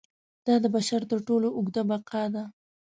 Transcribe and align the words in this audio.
دا 0.45 0.55
د 0.63 0.65
بشر 0.75 1.01
تر 1.11 1.19
ټولو 1.27 1.47
اوږده 1.57 1.81
بقا 1.89 2.23
ده. 2.33 2.43